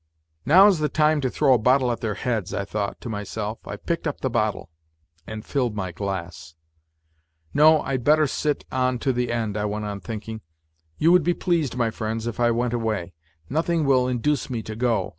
"Now 0.47 0.65
is 0.65 0.79
the 0.79 0.89
time 0.89 1.21
to 1.21 1.29
throw 1.29 1.53
a 1.53 1.59
bottle 1.59 1.91
at 1.91 1.99
their 2.01 2.15
heads," 2.15 2.55
I 2.55 2.65
thought 2.65 2.99
to 3.01 3.07
myself. 3.07 3.59
I 3.67 3.75
picked 3.75 4.07
up 4.07 4.21
the 4.21 4.31
bottle... 4.31 4.71
and 5.27 5.45
filled 5.45 5.75
my 5.75 5.91
glass...." 5.91 6.55
No, 7.53 7.81
I'd 7.83 8.03
better 8.03 8.25
sit 8.25 8.65
on 8.71 8.97
to 8.97 9.13
the 9.13 9.31
end," 9.31 9.55
I 9.57 9.65
went 9.65 9.85
on 9.85 9.99
thinking;" 9.99 10.41
you 10.97 11.11
would 11.11 11.21
be 11.23 11.35
pleased, 11.35 11.75
my 11.75 11.91
friends 11.91 12.25
if 12.25 12.39
I 12.39 12.49
went 12.49 12.73
away. 12.73 13.13
Nothing 13.47 13.85
will 13.85 14.07
induce 14.07 14.49
me 14.49 14.63
to 14.63 14.75
go. 14.75 15.09